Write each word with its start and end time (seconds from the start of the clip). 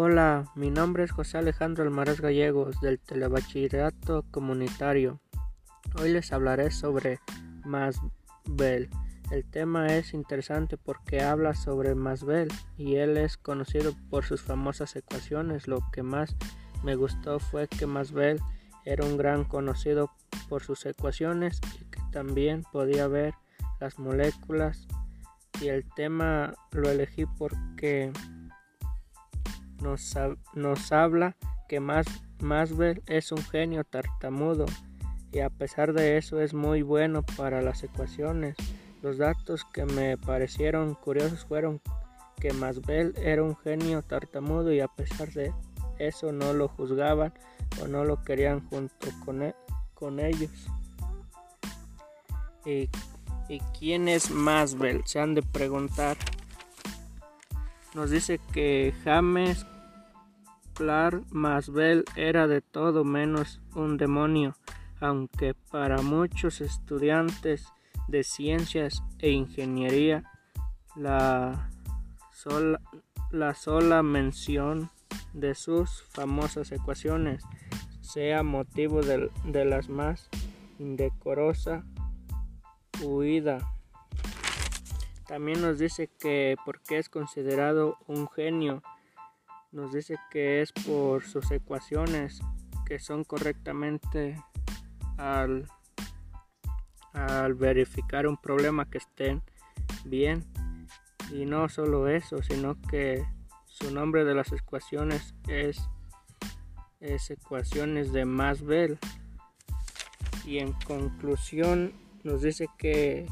Hola, 0.00 0.44
mi 0.54 0.70
nombre 0.70 1.02
es 1.02 1.10
José 1.10 1.38
Alejandro 1.38 1.82
Almaraz 1.82 2.20
Gallegos 2.20 2.80
del 2.80 3.00
Telebachillerato 3.00 4.24
Comunitario. 4.30 5.18
Hoy 6.00 6.12
les 6.12 6.32
hablaré 6.32 6.70
sobre 6.70 7.18
Masbel. 7.64 8.90
El 9.32 9.44
tema 9.50 9.88
es 9.88 10.14
interesante 10.14 10.76
porque 10.76 11.22
habla 11.22 11.56
sobre 11.56 11.96
Masbel 11.96 12.46
y 12.76 12.94
él 12.94 13.16
es 13.16 13.36
conocido 13.36 13.92
por 14.08 14.24
sus 14.24 14.40
famosas 14.40 14.94
ecuaciones. 14.94 15.66
Lo 15.66 15.80
que 15.90 16.04
más 16.04 16.36
me 16.84 16.94
gustó 16.94 17.40
fue 17.40 17.66
que 17.66 17.88
Masbel 17.88 18.40
era 18.84 19.04
un 19.04 19.16
gran 19.16 19.42
conocido 19.42 20.12
por 20.48 20.62
sus 20.62 20.86
ecuaciones 20.86 21.60
y 21.80 21.84
que 21.86 22.00
también 22.12 22.62
podía 22.70 23.08
ver 23.08 23.34
las 23.80 23.98
moléculas 23.98 24.86
y 25.60 25.70
el 25.70 25.84
tema 25.96 26.54
lo 26.70 26.88
elegí 26.88 27.26
porque 27.26 28.12
nos, 29.80 30.92
habla 30.92 31.36
que 31.68 31.80
Masbel 31.80 33.02
es 33.06 33.32
un 33.32 33.42
genio 33.44 33.84
tartamudo 33.84 34.66
y 35.32 35.40
a 35.40 35.50
pesar 35.50 35.92
de 35.92 36.16
eso 36.16 36.40
es 36.40 36.54
muy 36.54 36.82
bueno 36.82 37.22
para 37.36 37.62
las 37.62 37.82
ecuaciones. 37.82 38.56
Los 39.02 39.18
datos 39.18 39.64
que 39.72 39.84
me 39.84 40.16
parecieron 40.16 40.94
curiosos 40.94 41.44
fueron 41.44 41.80
que 42.40 42.52
Masbel 42.52 43.14
era 43.16 43.42
un 43.42 43.56
genio 43.56 44.02
tartamudo 44.02 44.72
y 44.72 44.80
a 44.80 44.88
pesar 44.88 45.32
de 45.32 45.52
eso 45.98 46.32
no 46.32 46.52
lo 46.52 46.68
juzgaban 46.68 47.32
o 47.82 47.88
no 47.88 48.04
lo 48.04 48.22
querían 48.22 48.66
junto 48.68 49.08
con, 49.24 49.42
e, 49.42 49.54
con 49.94 50.20
ellos. 50.20 50.50
¿Y, 52.64 52.88
¿Y 53.48 53.60
quién 53.78 54.08
es 54.08 54.30
Masbel? 54.30 55.02
Se 55.04 55.20
han 55.20 55.34
de 55.34 55.42
preguntar 55.42 56.16
nos 57.98 58.10
dice 58.10 58.38
que 58.52 58.94
James 59.02 59.66
Clark 60.74 61.24
Masbel 61.30 62.04
era 62.14 62.46
de 62.46 62.60
todo 62.60 63.02
menos 63.02 63.60
un 63.74 63.96
demonio, 63.96 64.54
aunque 65.00 65.54
para 65.54 66.00
muchos 66.00 66.60
estudiantes 66.60 67.66
de 68.06 68.22
ciencias 68.22 69.02
e 69.18 69.30
ingeniería 69.30 70.22
la 70.94 71.72
sola, 72.32 72.80
la 73.32 73.54
sola 73.54 74.04
mención 74.04 74.90
de 75.32 75.56
sus 75.56 76.04
famosas 76.04 76.70
ecuaciones 76.70 77.42
sea 78.00 78.44
motivo 78.44 79.02
de, 79.02 79.28
de 79.44 79.64
las 79.64 79.88
más 79.88 80.28
indecorosa 80.78 81.84
huida 83.02 83.58
también 85.28 85.60
nos 85.60 85.78
dice 85.78 86.08
que 86.18 86.56
por 86.64 86.80
qué 86.80 86.96
es 86.96 87.10
considerado 87.10 87.98
un 88.06 88.28
genio. 88.30 88.82
Nos 89.70 89.92
dice 89.92 90.16
que 90.30 90.62
es 90.62 90.72
por 90.72 91.22
sus 91.22 91.50
ecuaciones 91.50 92.40
que 92.86 92.98
son 92.98 93.24
correctamente 93.24 94.42
al, 95.18 95.68
al 97.12 97.54
verificar 97.54 98.26
un 98.26 98.38
problema 98.38 98.88
que 98.88 98.96
estén 98.96 99.42
bien. 100.06 100.46
Y 101.30 101.44
no 101.44 101.68
solo 101.68 102.08
eso, 102.08 102.42
sino 102.42 102.80
que 102.80 103.22
su 103.66 103.92
nombre 103.92 104.24
de 104.24 104.34
las 104.34 104.50
ecuaciones 104.52 105.34
es, 105.46 105.78
es 107.00 107.28
ecuaciones 107.28 108.14
de 108.14 108.24
Maxwell. 108.24 108.98
Y 110.46 110.56
en 110.60 110.72
conclusión 110.72 111.92
nos 112.24 112.40
dice 112.40 112.66
que 112.78 113.26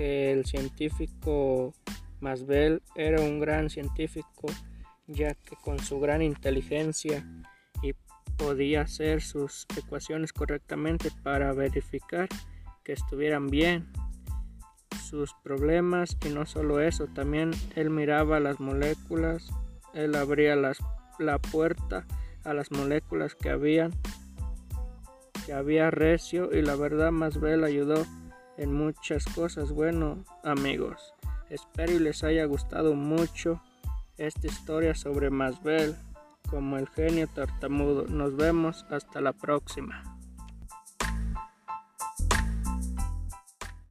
que 0.00 0.32
el 0.32 0.46
científico 0.46 1.74
Masbel 2.20 2.80
era 2.94 3.20
un 3.20 3.38
gran 3.38 3.68
científico 3.68 4.46
ya 5.06 5.34
que 5.34 5.56
con 5.56 5.78
su 5.78 6.00
gran 6.00 6.22
inteligencia 6.22 7.22
y 7.82 7.92
podía 8.38 8.80
hacer 8.80 9.20
sus 9.20 9.66
ecuaciones 9.76 10.32
correctamente 10.32 11.10
para 11.22 11.52
verificar 11.52 12.30
que 12.82 12.94
estuvieran 12.94 13.48
bien. 13.48 13.92
Sus 15.04 15.34
problemas 15.42 16.16
y 16.24 16.30
no 16.30 16.46
solo 16.46 16.80
eso, 16.80 17.06
también 17.08 17.50
él 17.76 17.90
miraba 17.90 18.40
las 18.40 18.58
moléculas, 18.58 19.50
él 19.92 20.14
abría 20.14 20.56
las, 20.56 20.78
la 21.18 21.38
puerta 21.38 22.06
a 22.44 22.54
las 22.54 22.70
moléculas 22.70 23.34
que 23.34 23.50
habían 23.50 23.90
que 25.44 25.52
había 25.52 25.90
recio 25.90 26.56
y 26.56 26.62
la 26.62 26.76
verdad 26.76 27.10
Masbel 27.10 27.64
ayudó 27.64 28.06
en 28.60 28.72
muchas 28.72 29.24
cosas. 29.24 29.72
Bueno, 29.72 30.24
amigos, 30.44 31.14
espero 31.48 31.92
y 31.92 31.98
les 31.98 32.22
haya 32.22 32.44
gustado 32.44 32.94
mucho 32.94 33.60
esta 34.18 34.46
historia 34.46 34.94
sobre 34.94 35.30
Masbel 35.30 35.96
como 36.50 36.76
el 36.76 36.86
genio 36.88 37.26
tartamudo. 37.26 38.06
Nos 38.06 38.36
vemos 38.36 38.84
hasta 38.90 39.22
la 39.22 39.32
próxima. 39.32 40.09